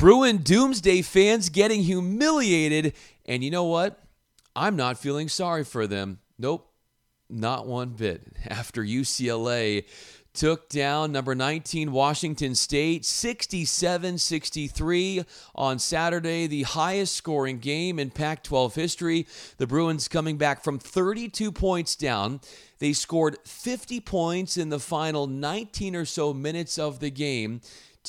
[0.00, 2.94] Bruin Doomsday fans getting humiliated.
[3.26, 4.02] And you know what?
[4.56, 6.20] I'm not feeling sorry for them.
[6.38, 6.72] Nope,
[7.28, 8.22] not one bit.
[8.48, 9.84] After UCLA
[10.32, 15.24] took down number 19 Washington State 67 63
[15.54, 19.26] on Saturday, the highest scoring game in Pac 12 history.
[19.58, 22.40] The Bruins coming back from 32 points down.
[22.78, 27.60] They scored 50 points in the final 19 or so minutes of the game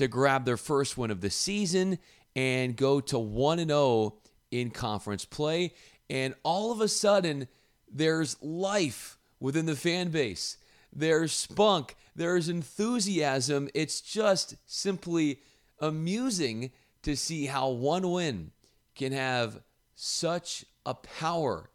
[0.01, 1.99] to grab their first win of the season
[2.35, 4.15] and go to 1 0
[4.49, 5.73] in conference play.
[6.09, 7.47] And all of a sudden,
[7.91, 10.57] there's life within the fan base.
[10.91, 13.69] There's spunk, there's enthusiasm.
[13.73, 15.39] It's just simply
[15.79, 16.71] amusing
[17.03, 18.51] to see how one win
[18.95, 19.61] can have
[19.95, 21.69] such a power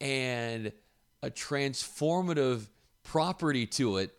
[0.00, 0.72] and
[1.22, 2.66] a transformative
[3.04, 4.18] property to it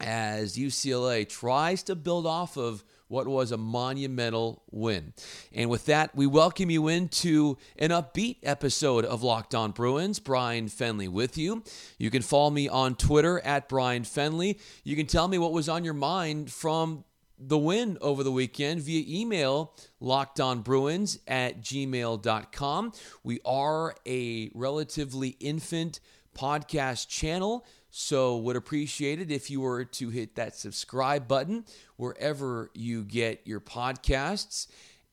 [0.00, 5.12] as UCLA tries to build off of what was a monumental win.
[5.52, 10.18] And with that, we welcome you into an upbeat episode of Locked On Bruins.
[10.18, 11.62] Bryan Fenley with you.
[11.98, 14.58] You can follow me on Twitter at Bryan Fenley.
[14.82, 17.04] You can tell me what was on your mind from
[17.38, 22.92] the win over the weekend via email lockedonbruins at gmail.com.
[23.22, 26.00] We are a relatively infant
[26.36, 27.66] podcast channel.
[27.98, 31.64] So, would appreciate it if you were to hit that subscribe button
[31.96, 34.66] wherever you get your podcasts.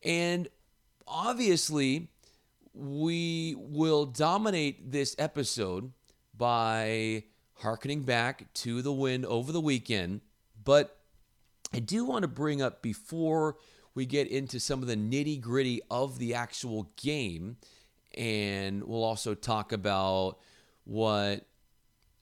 [0.03, 0.49] And
[1.07, 2.09] obviously,
[2.73, 5.93] we will dominate this episode
[6.37, 7.23] by
[7.53, 10.19] harkening back to the win over the weekend.
[10.61, 10.97] But
[11.73, 13.55] I do want to bring up before
[13.95, 17.55] we get into some of the nitty gritty of the actual game,
[18.13, 20.39] and we'll also talk about
[20.83, 21.45] what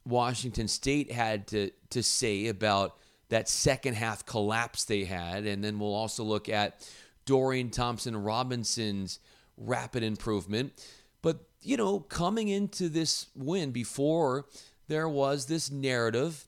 [0.06, 2.98] Washington State had to, to say about
[3.30, 5.46] that second half collapse they had.
[5.46, 6.88] And then we'll also look at
[7.26, 9.20] Dorian Thompson Robinson's
[9.58, 10.74] rapid improvement.
[11.22, 14.48] But, you know, coming into this win before
[14.88, 16.48] there was this narrative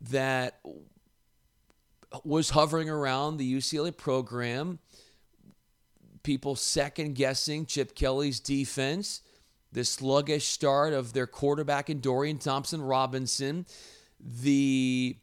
[0.00, 0.60] that
[2.24, 4.78] was hovering around the UCLA program,
[6.22, 9.20] people second guessing Chip Kelly's defense
[9.72, 13.66] the sluggish start of their quarterback in Dorian Thompson Robinson,
[14.20, 15.16] the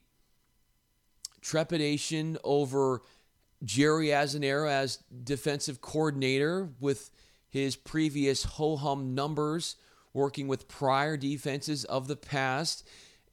[1.42, 3.02] trepidation over
[3.64, 7.12] Jerry Azzinaro as defensive coordinator with
[7.50, 9.76] his previous ho hum numbers,
[10.14, 12.88] working with prior defenses of the past.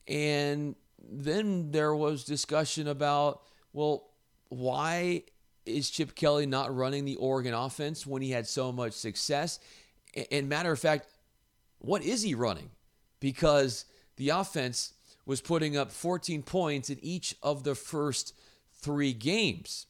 [0.09, 4.11] And then there was discussion about, well,
[4.49, 5.25] why
[5.65, 9.59] is Chip Kelly not running the Oregon offense when he had so much success?
[10.31, 11.07] And matter of fact,
[11.79, 12.71] what is he running?
[13.21, 13.85] Because
[14.17, 18.35] the offense was putting up 14 points in each of the first
[18.81, 19.87] three games.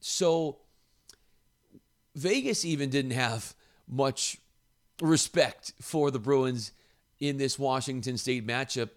[0.00, 0.58] So
[2.14, 3.54] Vegas even didn't have
[3.88, 4.38] much
[5.00, 6.72] respect for the Bruins
[7.20, 8.90] in this Washington State matchup.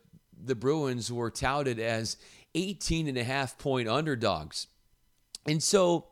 [0.44, 2.18] The Bruins were touted as
[2.56, 4.68] 18 and a half point underdogs.
[5.46, 6.08] And so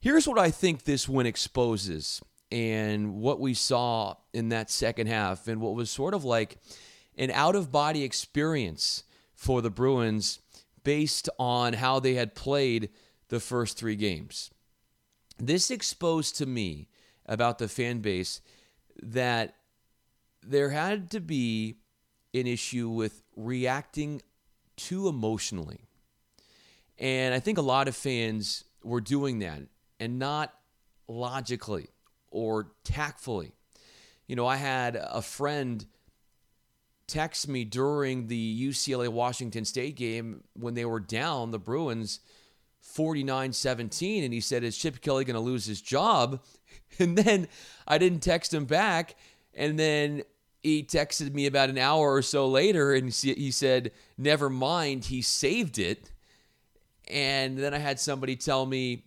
[0.00, 5.48] here's what I think this win exposes and what we saw in that second half
[5.48, 6.58] and what was sort of like
[7.16, 9.04] an out of body experience
[9.34, 10.38] for the Bruins
[10.84, 12.90] based on how they had played
[13.28, 14.50] the first three games.
[15.38, 16.88] This exposed to me
[17.24, 18.42] about the fan base
[19.02, 19.54] that
[20.42, 21.76] there had to be
[22.34, 24.20] an issue with reacting
[24.76, 25.86] too emotionally.
[26.98, 29.62] And I think a lot of fans were doing that
[29.98, 30.52] and not
[31.08, 31.88] logically
[32.32, 33.52] or tactfully.
[34.26, 35.84] You know, I had a friend
[37.06, 42.20] text me during the UCLA Washington State game when they were down, the Bruins
[42.80, 46.42] 49 17, and he said, Is Chip Kelly going to lose his job?
[46.98, 47.48] And then
[47.88, 49.16] I didn't text him back.
[49.54, 50.24] And then
[50.62, 55.22] he texted me about an hour or so later and he said, Never mind, he
[55.22, 56.12] saved it.
[57.08, 59.04] And then I had somebody tell me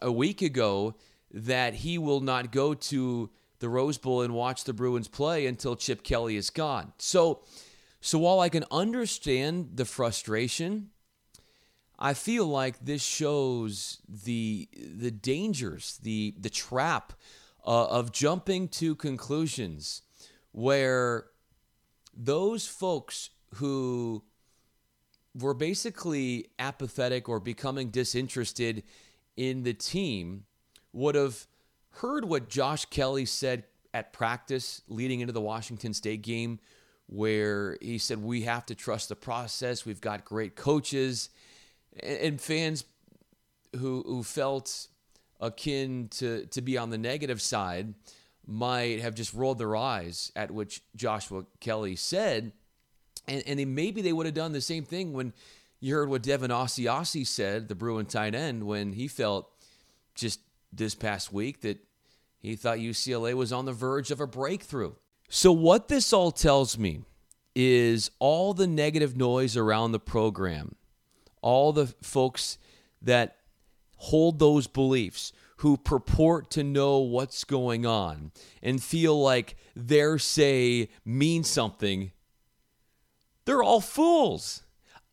[0.00, 0.94] a week ago
[1.36, 3.28] that he will not go to
[3.58, 6.94] the Rose Bowl and watch the Bruins play until Chip Kelly is gone.
[6.96, 7.42] So,
[8.00, 10.88] so while I can understand the frustration,
[11.98, 17.12] I feel like this shows the the dangers, the the trap
[17.66, 20.02] uh, of jumping to conclusions
[20.52, 21.26] where
[22.16, 24.22] those folks who
[25.38, 28.82] were basically apathetic or becoming disinterested
[29.36, 30.45] in the team
[30.96, 31.46] would have
[31.90, 36.58] heard what Josh Kelly said at practice leading into the Washington State game,
[37.06, 39.84] where he said, We have to trust the process.
[39.84, 41.28] We've got great coaches.
[42.02, 42.84] And fans
[43.76, 44.88] who, who felt
[45.38, 47.92] akin to to be on the negative side
[48.46, 52.52] might have just rolled their eyes at which Joshua Kelly said.
[53.28, 55.34] And, and they, maybe they would have done the same thing when
[55.80, 59.50] you heard what Devin Asiasi said, the Bruin tight end, when he felt
[60.14, 60.40] just
[60.76, 61.78] this past week that
[62.38, 64.92] he thought UCLA was on the verge of a breakthrough.
[65.28, 67.02] So, what this all tells me
[67.54, 70.76] is all the negative noise around the program,
[71.42, 72.58] all the folks
[73.02, 73.38] that
[73.96, 78.30] hold those beliefs, who purport to know what's going on
[78.62, 82.12] and feel like their say means something,
[83.46, 84.62] they're all fools.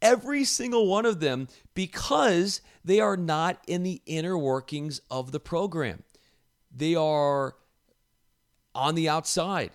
[0.02, 5.40] Every single one of them, because they are not in the inner workings of the
[5.40, 6.04] program.
[6.76, 7.56] They are
[8.76, 9.72] on the outside.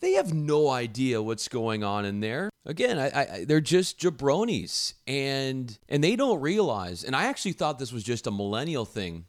[0.00, 2.50] They have no idea what's going on in there.
[2.64, 7.04] Again, I, I, they're just jabronis, and and they don't realize.
[7.04, 9.26] And I actually thought this was just a millennial thing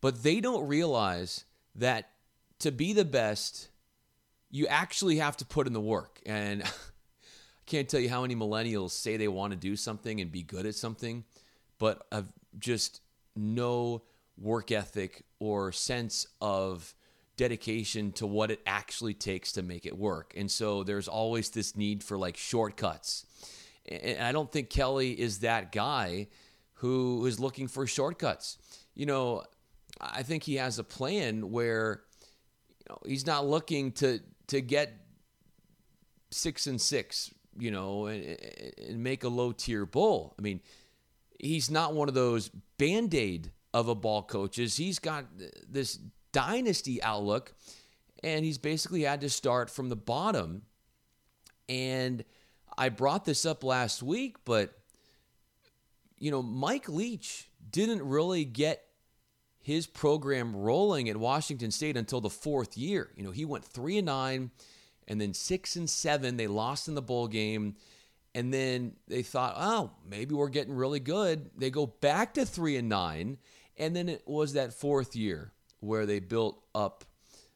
[0.00, 1.44] but they don't realize
[1.74, 2.10] that
[2.60, 3.68] to be the best,
[4.50, 6.20] you actually have to put in the work.
[6.26, 6.68] And I
[7.66, 10.66] can't tell you how many millennials say they want to do something and be good
[10.66, 11.24] at something,
[11.78, 13.00] but have just
[13.36, 14.02] no
[14.36, 16.94] work ethic or sense of
[17.36, 20.34] dedication to what it actually takes to make it work.
[20.36, 23.24] And so there's always this need for like shortcuts.
[23.88, 26.28] And I don't think Kelly is that guy
[26.74, 28.58] who is looking for shortcuts.
[28.94, 29.44] You know,
[30.00, 32.02] I think he has a plan where
[32.78, 34.92] you know, he's not looking to to get
[36.30, 38.36] six and six, you know, and,
[38.86, 40.34] and make a low tier bowl.
[40.38, 40.60] I mean,
[41.42, 44.76] he's not one of those band aid of a ball coaches.
[44.76, 45.26] He's got
[45.68, 45.98] this
[46.32, 47.54] dynasty outlook,
[48.22, 50.62] and he's basically had to start from the bottom.
[51.68, 52.24] And
[52.76, 54.76] I brought this up last week, but
[56.18, 58.84] you know, Mike Leach didn't really get
[59.62, 63.10] his program rolling at Washington State until the fourth year.
[63.16, 64.50] You know, he went three and nine,
[65.08, 66.36] and then six and seven.
[66.36, 67.76] They lost in the bowl game,
[68.34, 71.50] and then they thought, oh, maybe we're getting really good.
[71.56, 73.38] They go back to three and nine,
[73.76, 77.04] and then it was that fourth year where they built up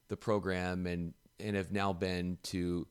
[0.08, 2.86] the program and and have now been to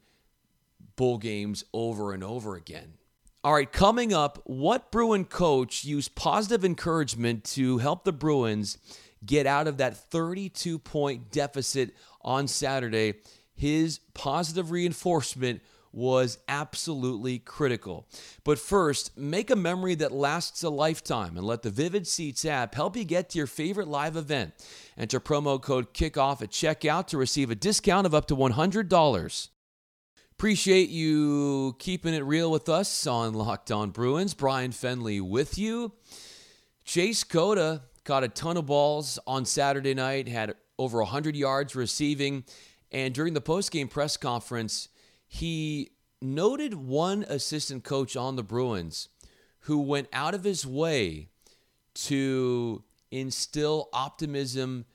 [0.96, 2.94] bowl games over and over again.
[3.44, 8.78] All right, coming up, what Bruin coach used positive encouragement to help the Bruins
[9.26, 13.16] get out of that 32 point deficit on Saturday.
[13.54, 15.62] His positive reinforcement
[15.94, 18.08] was absolutely critical.
[18.44, 22.76] But first, make a memory that lasts a lifetime and let the Vivid Seats app
[22.76, 24.54] help you get to your favorite live event.
[24.98, 29.50] Enter promo code KICKOFF at checkout to receive a discount of up to $100.
[30.32, 34.34] Appreciate you keeping it real with us on Locked On Bruins.
[34.34, 35.94] Bryan Fenley with you.
[36.84, 42.44] Chase Cota caught a ton of balls on Saturday night, had over 100 yards receiving.
[42.92, 44.90] And during the post-game press conference,
[45.34, 45.90] he
[46.22, 49.10] noted one assistant coach on the Bruins
[49.62, 51.30] who went out of his way
[51.96, 54.86] to instill optimism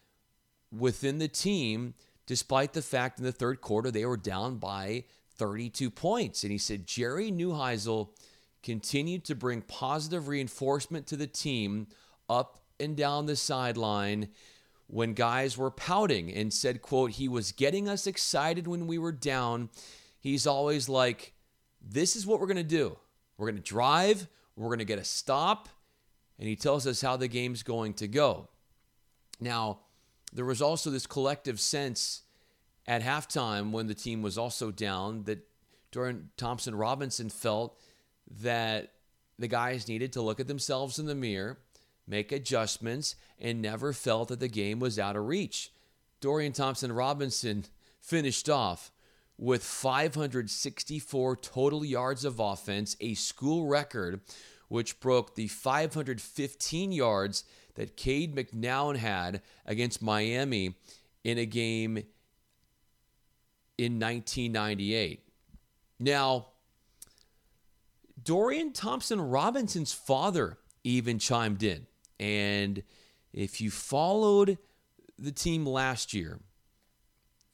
[0.70, 1.93] within the team,
[2.25, 5.02] despite the fact in the third quarter they were down by
[5.38, 6.44] 32 points.
[6.44, 8.11] And he said Jerry Neuheisel
[8.62, 11.88] continued to bring positive reinforcement to the team
[12.29, 14.29] up and down the sideline
[14.87, 19.11] when guys were pouting and said, quote, he was getting us excited when we were
[19.11, 19.68] down.
[20.19, 21.35] He's always like,
[21.81, 22.97] this is what we're going to do.
[23.37, 25.69] We're going to drive, we're going to get a stop,
[26.39, 28.49] and he tells us how the game's going to go.
[29.41, 29.81] Now,
[30.33, 32.23] there was also this collective sense
[32.87, 35.47] at halftime when the team was also down that
[35.93, 37.79] Dorian Thompson Robinson felt
[38.41, 38.93] that
[39.39, 41.59] the guys needed to look at themselves in the mirror
[42.09, 45.71] make adjustments, and never felt that the game was out of reach.
[46.21, 47.65] Dorian Thompson Robinson
[48.01, 48.91] finished off
[49.38, 54.21] with 564 total yards of offense, a school record,
[54.68, 60.75] which broke the 515 yards that Cade McNown had against Miami
[61.23, 61.99] in a game
[63.78, 65.23] in 1998.
[66.00, 66.49] Now,
[68.23, 71.87] Dorian Thompson Robinson's father even chimed in.
[72.18, 72.83] And
[73.33, 74.59] if you followed
[75.16, 76.40] the team last year,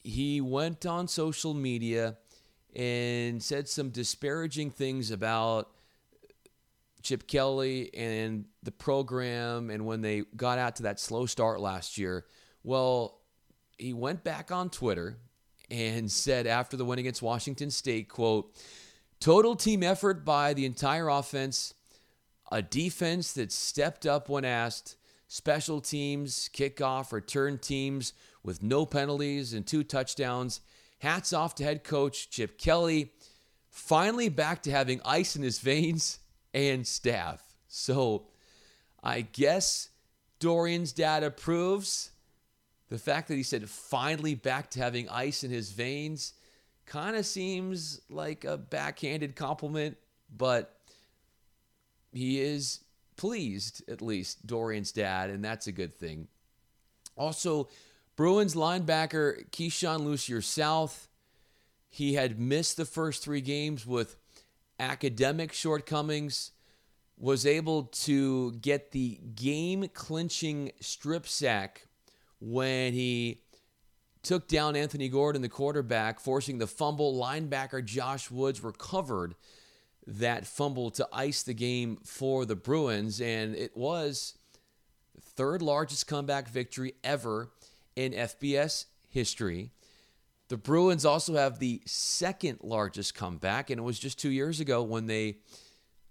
[0.04, 2.18] he went on social media
[2.76, 5.70] and said some disparaging things about
[7.02, 11.98] Chip Kelly and the program and when they got out to that slow start last
[11.98, 12.26] year.
[12.62, 13.20] Well,
[13.78, 15.16] he went back on Twitter
[15.70, 18.54] and said after the win against Washington State, quote,
[19.20, 21.74] total team effort by the entire offense
[22.52, 24.96] a defense that stepped up when asked,
[25.28, 28.12] special teams, kickoff, return teams
[28.44, 30.60] with no penalties and two touchdowns.
[31.00, 33.10] Hats off to head coach Chip Kelly.
[33.70, 36.20] Finally back to having ice in his veins
[36.52, 37.42] and staff.
[37.66, 38.28] So
[39.02, 39.88] I guess
[40.38, 42.10] Dorian's dad approves.
[42.90, 46.34] The fact that he said finally back to having ice in his veins
[46.86, 49.96] kind of seems like a backhanded compliment,
[50.36, 50.78] but
[52.12, 52.80] he is
[53.16, 56.28] pleased, at least, Dorian's dad, and that's a good thing.
[57.16, 57.68] Also,
[58.16, 61.08] Bruins linebacker Keisean Lucier South,
[61.88, 64.16] he had missed the first three games with
[64.78, 66.52] academic shortcomings,
[67.16, 71.86] was able to get the game clinching strip sack
[72.40, 73.40] when he
[74.22, 77.14] took down Anthony Gordon, the quarterback, forcing the fumble.
[77.14, 79.34] Linebacker Josh Woods recovered
[80.06, 84.36] that fumble to ice the game for the Bruins, and it was
[85.20, 87.50] third largest comeback victory ever
[87.96, 89.70] in FBS history.
[90.48, 94.82] The Bruins also have the second largest comeback, and it was just two years ago
[94.82, 95.38] when they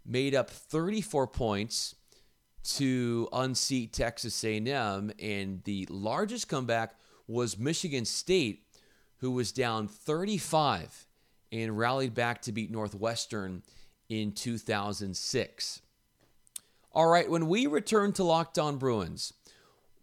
[0.05, 1.95] made up 34 points
[2.63, 6.95] to unseat Texas A&M, and the largest comeback
[7.27, 8.65] was Michigan State,
[9.17, 11.07] who was down 35
[11.51, 13.61] and rallied back to beat Northwestern
[14.09, 15.81] in 2006.
[16.91, 19.33] All right, when we return to Locked On Bruins,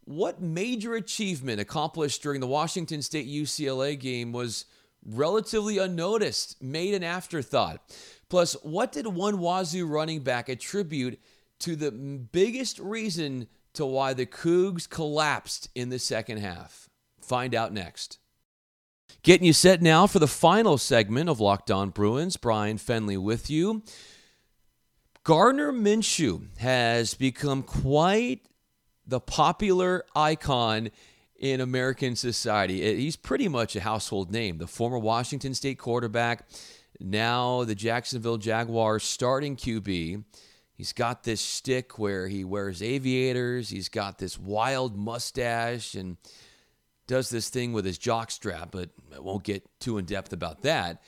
[0.05, 4.65] what major achievement accomplished during the Washington State UCLA game was
[5.05, 7.81] relatively unnoticed, made an afterthought?
[8.29, 11.21] Plus, what did one Wazoo running back attribute
[11.61, 16.89] to the biggest reason to why the Cougs collapsed in the second half?
[17.21, 18.19] Find out next.
[19.23, 22.37] Getting you set now for the final segment of Locked On Bruins.
[22.37, 23.83] Bryan Fenley with you.
[25.25, 28.47] Gardner Minshew has become quite
[29.11, 30.91] the popular icon
[31.37, 32.83] in American society.
[32.83, 34.59] Eh, he's pretty much a household name.
[34.59, 36.49] The former Washington State quarterback,
[37.01, 40.25] now the Jacksonville Jaguars starting QB.
[40.75, 43.69] He's got this stick where he wears aviators.
[43.69, 46.17] He's got this wild mustache and
[47.07, 50.63] does this thing with his jock strap, but I won't get too in depth about
[50.63, 51.03] that.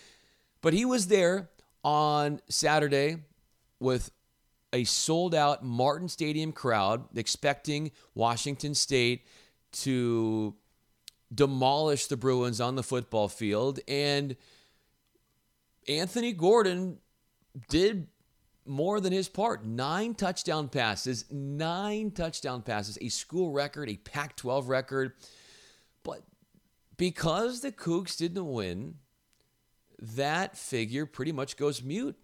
[0.61, 1.51] But he was there
[1.85, 3.19] on Saturday
[3.79, 4.11] with
[4.73, 9.27] a sold out Martin Stadium crowd expecting Washington State
[9.73, 10.55] to
[11.35, 13.81] demolish the Bruins on the football field.
[13.89, 14.37] And
[15.89, 16.99] Anthony Gordon
[17.69, 18.09] did
[18.65, 19.65] more than his part.
[19.65, 25.13] Nine touchdown passes, nine touchdown passes, a school record, a Pac 12 record.
[26.03, 26.23] But
[26.97, 28.97] because the Cougs didn't win,
[29.99, 32.17] that figure pretty much goes mute.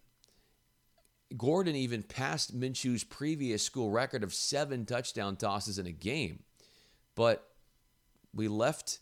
[1.36, 6.40] Gordon even passed Minshew's previous school record of seven touchdown tosses in a game.
[7.14, 7.46] But
[8.34, 9.00] we left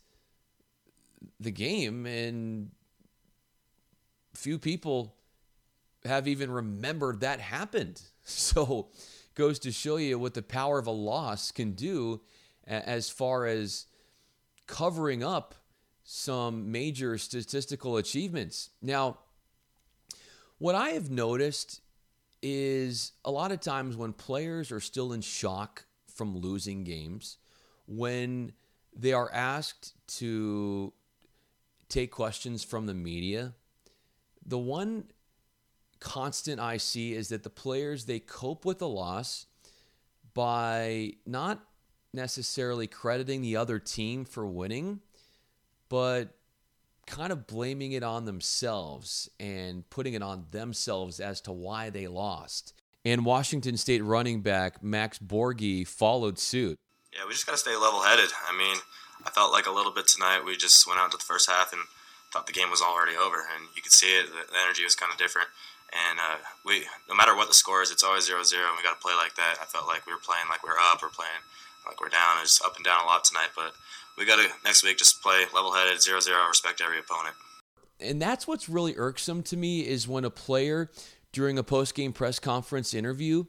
[1.38, 2.70] the game and
[4.34, 5.14] few people
[6.04, 8.02] have even remembered that happened.
[8.28, 8.88] So
[9.36, 12.22] goes to show you what the power of a loss can do
[12.66, 13.86] as far as
[14.66, 15.54] covering up
[16.02, 18.70] some major statistical achievements.
[18.82, 19.18] Now,
[20.58, 21.82] what I have noticed
[22.46, 27.38] is a lot of times when players are still in shock from losing games,
[27.86, 28.52] when
[28.94, 30.92] they are asked to
[31.88, 33.54] take questions from the media,
[34.44, 35.04] the one
[36.00, 39.46] constant I see is that the players they cope with the loss
[40.34, 41.64] by not
[42.12, 45.00] necessarily crediting the other team for winning,
[45.88, 46.34] but
[47.06, 52.06] kind of blaming it on themselves and putting it on themselves as to why they
[52.08, 52.74] lost.
[53.04, 56.76] And Washington State running back Max Borghi followed suit.
[57.14, 58.30] Yeah, we just got to stay level headed.
[58.48, 58.76] I mean,
[59.24, 60.44] I felt like a little bit tonight.
[60.44, 61.82] We just went out to the first half and
[62.32, 64.26] thought the game was already over, and you could see it.
[64.28, 65.48] The energy was kind of different.
[65.94, 68.82] And uh, we, no matter what the score is, it's always 0 0, and we
[68.82, 69.62] got to play like that.
[69.62, 71.46] I felt like we were playing like we are up, or playing
[71.86, 72.42] like we're down.
[72.42, 73.72] It's up and down a lot tonight, but
[74.16, 77.34] we got to next week just play level headed, 0 0, respect every opponent.
[78.00, 80.90] And that's what's really irksome to me is when a player
[81.32, 83.44] during a post game press conference interview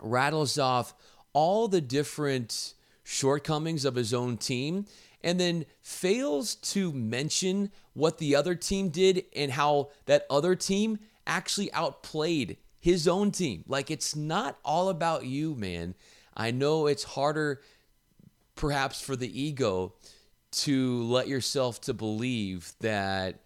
[0.00, 0.94] rattles off
[1.32, 4.86] all the different shortcomings of his own team
[5.22, 10.98] and then fails to mention what the other team did and how that other team
[11.26, 13.64] actually outplayed his own team.
[13.66, 15.94] Like it's not all about you, man.
[16.36, 17.60] I know it's harder
[18.60, 19.94] perhaps for the ego
[20.52, 23.40] to let yourself to believe that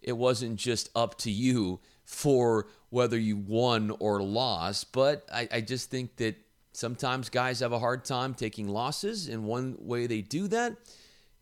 [0.00, 5.60] it wasn't just up to you for whether you won or lost, but I, I
[5.60, 6.36] just think that
[6.72, 10.76] Sometimes guys have a hard time taking losses, and one way they do that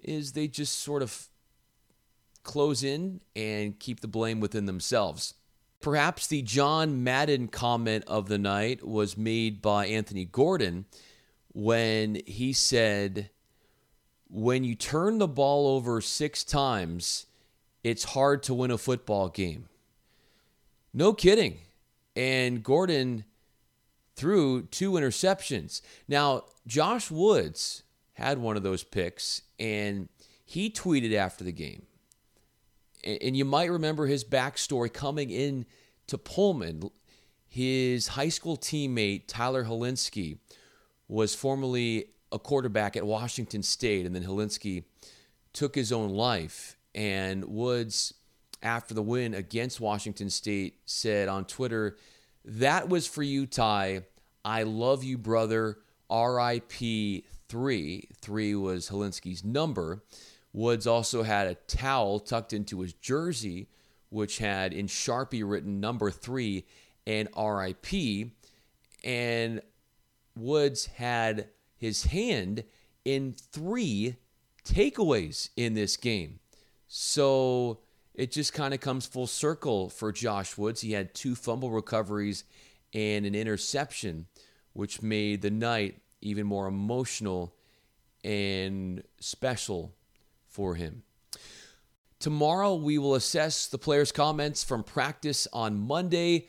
[0.03, 1.29] is they just sort of
[2.45, 5.35] close in and keep the blame within themselves.
[5.81, 10.87] Perhaps the John Madden comment of the night was made by Anthony Gordon
[11.59, 13.31] when he said,
[14.31, 17.27] When you turn the ball over six times,
[17.83, 19.69] it's hard to win a football game.
[20.95, 21.59] No kidding.
[22.15, 23.25] And Gordon
[24.15, 25.81] threw two interceptions.
[26.07, 30.09] Now, Josh Woods had one of those picks, and
[30.45, 31.87] he tweeted after the game
[33.05, 35.67] and you might remember his backstory coming in
[36.07, 36.91] to Pullman.
[37.47, 40.39] His high school teammate, Tyler Hilinski,
[41.09, 44.85] was formerly a quarterback at Washington State, and then Hilinski
[45.53, 46.77] took his own life.
[46.95, 48.15] And Woods,
[48.63, 51.97] after the win against Washington State, said on Twitter,
[52.45, 54.03] That was for you, Ty.
[54.45, 55.79] I love you, brother.
[56.11, 58.09] RIP 3.
[58.21, 60.03] 3 was Hilinski's number.
[60.53, 63.69] Woods also had a towel tucked into his jersey,
[64.11, 66.65] which had in Sharpie written number three
[67.07, 68.31] and RIP.
[69.05, 69.61] And
[70.39, 72.65] Woods had his hand
[73.05, 74.17] in three
[74.65, 76.41] takeaways in this game.
[76.87, 77.81] So
[78.15, 80.81] it just kind of comes full circle for Josh Woods.
[80.81, 82.45] He had two fumble recoveries
[82.95, 84.27] and an interception,
[84.73, 87.55] which made the night even more emotional
[88.25, 89.95] and special
[90.49, 91.03] for him.
[92.19, 96.49] Tomorrow, we will assess the players' comments from practice on Monday.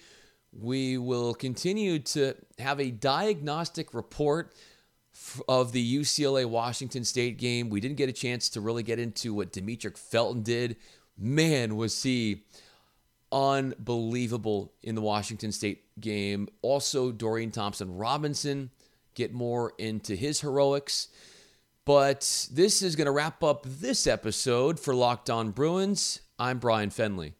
[0.51, 4.53] We will continue to have a diagnostic report
[5.47, 7.69] of the UCLA Washington State game.
[7.69, 10.77] We didn't get a chance to really get into what Demetric Felton did.
[11.17, 12.43] Man, was he
[13.31, 16.47] unbelievable in the Washington State game.
[16.61, 18.71] Also, Dorian Thompson Robinson,
[19.13, 21.09] get more into his heroics.
[21.85, 26.21] But this is going to wrap up this episode for Locked On Bruins.
[26.37, 27.33] I'm Bryan Fenley.